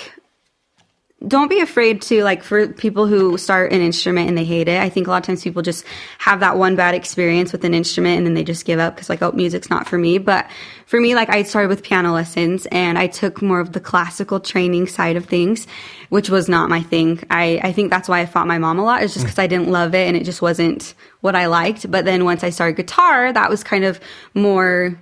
[1.26, 4.80] don't be afraid to like for people who start an instrument and they hate it.
[4.80, 5.84] I think a lot of times people just
[6.18, 9.08] have that one bad experience with an instrument and then they just give up because
[9.08, 10.18] like oh music's not for me.
[10.18, 10.48] But
[10.86, 14.38] for me, like I started with piano lessons and I took more of the classical
[14.38, 15.66] training side of things,
[16.08, 17.20] which was not my thing.
[17.30, 19.02] I I think that's why I fought my mom a lot.
[19.02, 19.28] Is just mm.
[19.28, 21.90] because I didn't love it and it just wasn't what I liked.
[21.90, 23.98] But then once I started guitar, that was kind of
[24.34, 24.96] more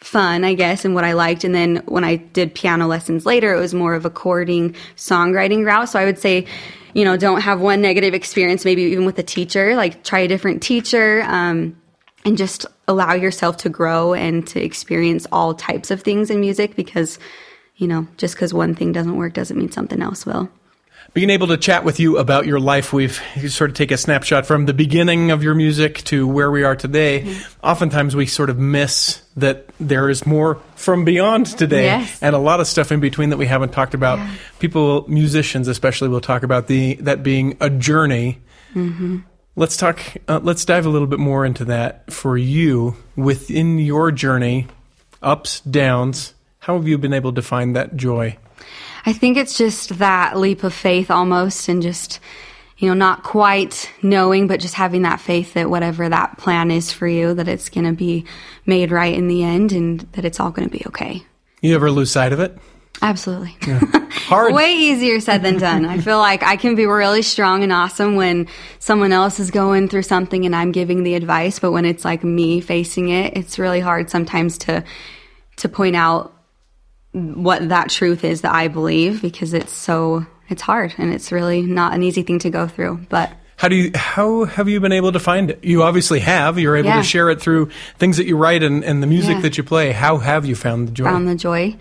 [0.00, 1.44] fun, I guess, and what I liked.
[1.44, 5.64] And then when I did piano lessons later, it was more of a chording, songwriting
[5.64, 5.88] route.
[5.88, 6.46] So I would say,
[6.94, 10.28] you know, don't have one negative experience, maybe even with a teacher, like try a
[10.28, 11.76] different teacher, um,
[12.24, 16.74] and just allow yourself to grow and to experience all types of things in music
[16.76, 17.18] because,
[17.76, 20.48] you know, just because one thing doesn't work doesn't mean something else will.
[21.14, 24.46] Being able to chat with you about your life, we've sort of take a snapshot
[24.46, 27.22] from the beginning of your music to where we are today.
[27.22, 27.66] Mm-hmm.
[27.66, 32.22] Oftentimes, we sort of miss that there is more from beyond today, Yes.
[32.22, 34.18] and a lot of stuff in between that we haven't talked about.
[34.58, 38.38] People, musicians especially, will talk about the that being a journey.
[38.74, 39.18] Mm-hmm.
[39.56, 40.00] Let's talk.
[40.28, 44.66] Uh, let's dive a little bit more into that for you within your journey,
[45.22, 46.34] ups, downs.
[46.60, 48.36] How have you been able to find that joy?
[49.06, 52.20] I think it's just that leap of faith almost and just,
[52.78, 56.92] you know, not quite knowing, but just having that faith that whatever that plan is
[56.92, 58.24] for you, that it's going to be
[58.66, 61.22] made right in the end and that it's all going to be okay.
[61.60, 62.56] You ever lose sight of it?
[63.00, 63.56] Absolutely.
[64.10, 64.54] Hard.
[64.54, 65.84] Way easier said than done.
[65.84, 68.48] I feel like I can be really strong and awesome when
[68.80, 72.24] someone else is going through something and I'm giving the advice, but when it's like
[72.24, 74.84] me facing it, it's really hard sometimes to
[75.56, 76.34] to point out
[77.12, 81.62] what that truth is that I believe because it's so it's hard and it's really
[81.62, 83.00] not an easy thing to go through.
[83.08, 85.62] But How do you how have you been able to find it?
[85.64, 86.58] You obviously have.
[86.58, 86.96] You're able Yeah.
[86.98, 89.40] to share it through things that you write and, and the music Yeah.
[89.42, 89.92] that you play.
[89.92, 91.04] How have you found the joy?
[91.04, 91.76] found the joy.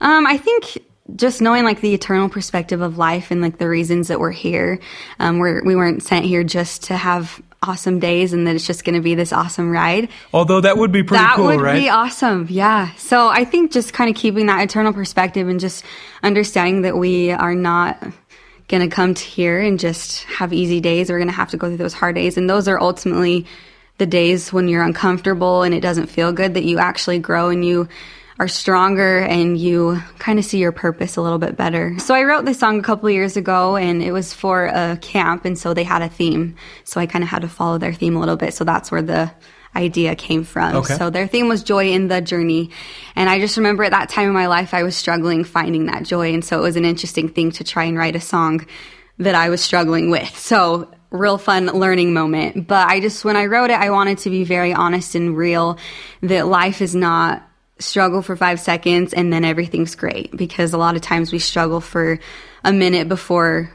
[0.00, 0.78] Um, I think
[1.16, 4.78] just knowing like the eternal perspective of life and like the reasons that we're here.
[5.18, 8.84] Um, we're, we weren't sent here just to have awesome days and that it's just
[8.84, 10.08] going to be this awesome ride.
[10.32, 11.56] Although that would be pretty that cool, right?
[11.56, 12.46] That would be awesome.
[12.50, 12.92] Yeah.
[12.94, 15.84] So I think just kind of keeping that eternal perspective and just
[16.22, 18.02] understanding that we are not
[18.68, 21.10] going to come to here and just have easy days.
[21.10, 22.36] We're going to have to go through those hard days.
[22.36, 23.46] And those are ultimately
[23.98, 27.64] the days when you're uncomfortable and it doesn't feel good that you actually grow and
[27.64, 27.88] you
[28.42, 31.96] are stronger and you kind of see your purpose a little bit better.
[32.00, 34.98] So I wrote this song a couple of years ago and it was for a
[35.00, 36.56] camp and so they had a theme.
[36.82, 38.52] So I kind of had to follow their theme a little bit.
[38.52, 39.30] So that's where the
[39.76, 40.74] idea came from.
[40.74, 40.94] Okay.
[40.96, 42.70] So their theme was joy in the journey.
[43.14, 46.02] And I just remember at that time in my life I was struggling finding that
[46.02, 48.66] joy and so it was an interesting thing to try and write a song
[49.18, 50.36] that I was struggling with.
[50.36, 52.66] So real fun learning moment.
[52.66, 55.78] But I just when I wrote it I wanted to be very honest and real
[56.22, 57.48] that life is not
[57.82, 60.36] struggle for five seconds and then everything's great.
[60.36, 62.18] Because a lot of times we struggle for
[62.64, 63.70] a minute before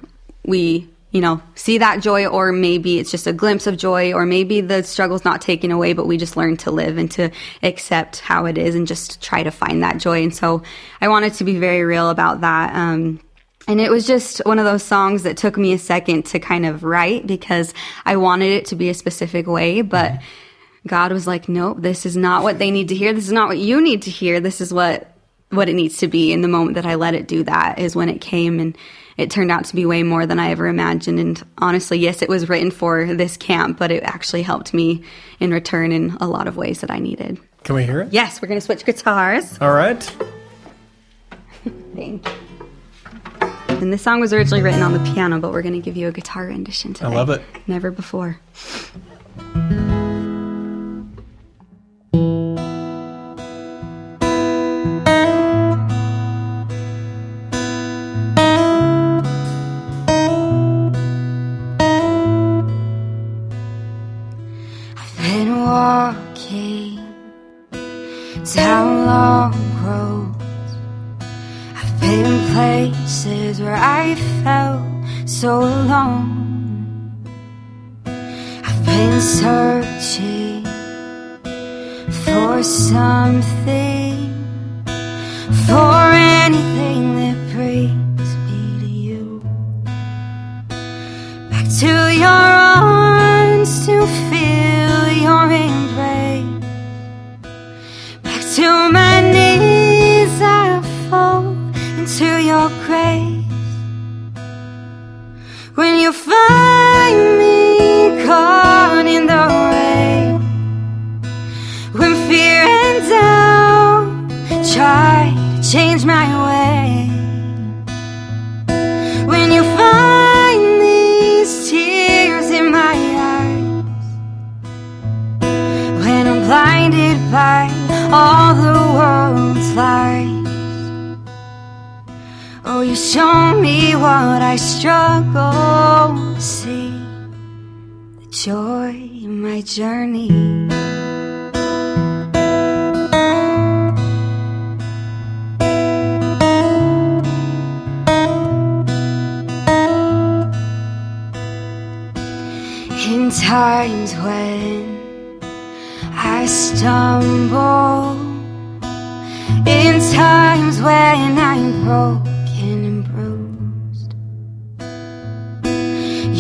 [0.46, 4.26] we you know see that joy or maybe it's just a glimpse of joy or
[4.26, 7.32] maybe the struggle's not taken away but we just learn to live and to
[7.64, 10.22] accept how it is and just try to find that joy.
[10.24, 10.64] And so
[11.02, 13.20] i wanted to be very real about that um,
[13.68, 16.66] and it was just one of those songs that took me a second to kind
[16.66, 17.74] of write because
[18.06, 20.22] I wanted it to be a specific way, but
[20.86, 23.14] God was like, nope, this is not what they need to hear.
[23.14, 24.40] This is not what you need to hear.
[24.40, 25.12] This is what,
[25.50, 26.32] what it needs to be.
[26.32, 28.78] In the moment that I let it do that is when it came and
[29.18, 31.20] it turned out to be way more than I ever imagined.
[31.20, 35.04] And honestly, yes, it was written for this camp, but it actually helped me
[35.40, 37.40] in return in a lot of ways that I needed.
[37.64, 38.14] Can we hear it?
[38.14, 39.58] Yes, we're going to switch guitars.
[39.60, 40.02] All right.
[41.96, 42.34] Thank you.
[43.70, 46.08] And this song was originally written on the piano, but we're going to give you
[46.08, 47.10] a guitar rendition today.
[47.10, 47.42] I love it.
[47.68, 48.40] Never before.
[75.40, 77.12] So alone.
[78.06, 80.37] I've been searching
[82.58, 84.34] for something,
[85.68, 86.12] for
[86.46, 89.42] anything that brings me to you.
[91.52, 91.92] Back to
[92.24, 92.47] your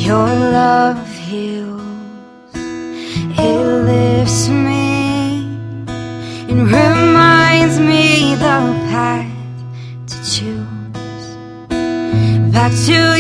[0.08, 1.82] your love heals,
[2.55, 5.43] it lifts me
[6.47, 9.28] and reminds me the path
[10.08, 11.26] to choose.
[12.53, 13.16] Back to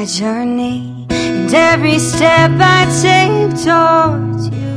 [0.00, 4.72] my journey, and every step I take towards you.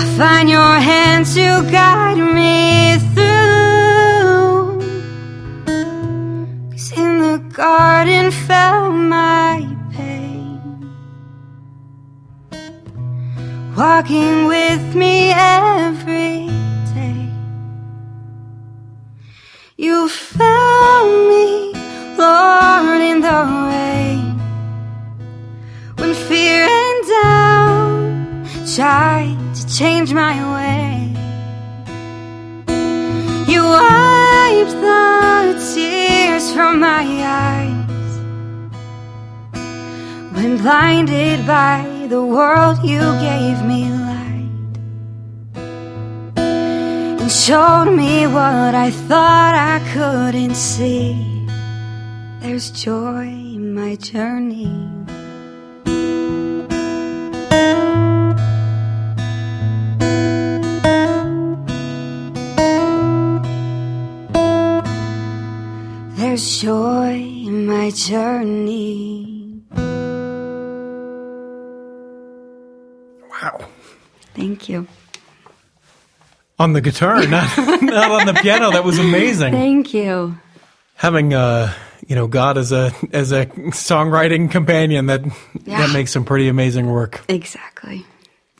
[0.00, 4.78] I find your hand to guide me through.
[6.70, 10.60] Cause in the garden fell my pain.
[13.76, 16.07] Walking with me every
[30.26, 30.90] my way.
[33.52, 37.06] You wiped the tears from my
[37.44, 38.10] eyes.
[40.34, 44.74] When blinded by the world you gave me light
[47.20, 51.14] and showed me what I thought I couldn't see.
[52.40, 54.97] There's joy in my journey
[66.38, 69.60] there's joy in my journey
[73.28, 73.66] Wow.
[74.36, 74.86] thank you
[76.60, 78.70] On the guitar, not not on the piano.
[78.72, 79.52] That was amazing.
[79.52, 80.36] Thank you.
[80.94, 81.72] Having uh,
[82.08, 85.22] you know, God as a as a songwriting companion that
[85.64, 85.78] Yeah.
[85.86, 87.20] that makes some pretty amazing work.
[87.28, 88.04] Exactly.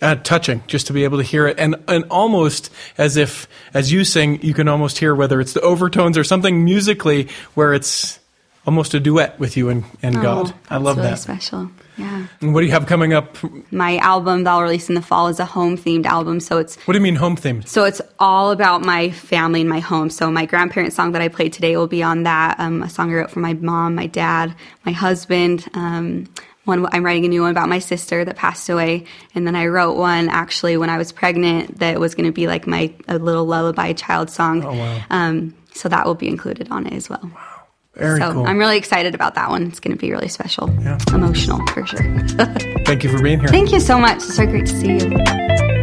[0.00, 3.90] Uh, touching just to be able to hear it and and almost as if as
[3.90, 8.20] you sing you can almost hear whether it's the overtones or something musically where it's
[8.64, 10.52] almost a duet with you and, and God.
[10.54, 11.18] Oh, I love really that.
[11.18, 11.70] Special.
[11.96, 12.26] Yeah.
[12.42, 13.38] And what do you have coming up?
[13.72, 16.38] My album that I'll release in the fall is a home themed album.
[16.38, 17.66] So it's What do you mean home themed?
[17.66, 20.10] so it's all about my family and my home.
[20.10, 22.60] So my grandparents' song that I played today will be on that.
[22.60, 25.66] Um, a song I wrote for my mom, my dad, my husband.
[25.74, 26.28] Um,
[26.68, 29.04] one I'm writing a new one about my sister that passed away,
[29.34, 32.46] and then I wrote one actually when I was pregnant that was going to be
[32.46, 34.62] like my a little lullaby child song.
[34.64, 35.00] Oh, wow.
[35.10, 37.20] Um, so that will be included on it as well.
[37.34, 37.62] Wow.
[37.94, 38.46] Very so cool.
[38.46, 39.66] I'm really excited about that one.
[39.66, 40.98] It's going to be really special, Yeah.
[41.12, 41.98] emotional for sure.
[42.84, 43.48] Thank you for being here.
[43.48, 44.18] Thank you so much.
[44.18, 45.77] It's so great to see you.